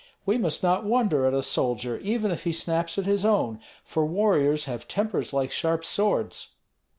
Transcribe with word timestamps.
We 0.25 0.39
must 0.39 0.63
not 0.63 0.83
wonder 0.83 1.27
at 1.27 1.35
a 1.35 1.43
soldier, 1.43 1.99
even 1.99 2.31
if 2.31 2.43
he 2.43 2.51
snaps 2.53 2.97
at 2.97 3.05
his 3.05 3.23
own, 3.23 3.59
for 3.83 4.03
warriors 4.03 4.65
have 4.65 4.87
tempers 4.87 5.31
like 5.31 5.51
sharp 5.51 5.85
swords." 5.85 6.55